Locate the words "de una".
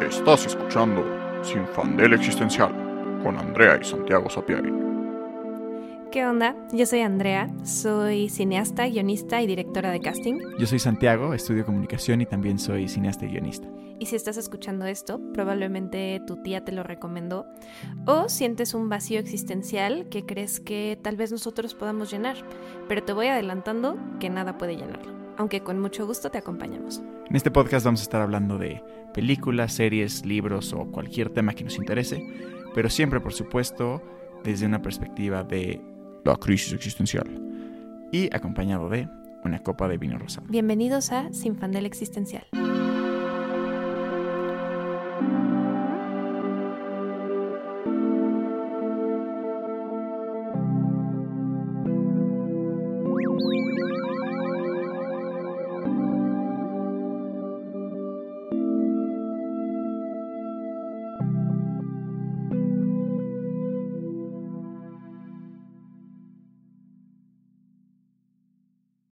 38.88-39.58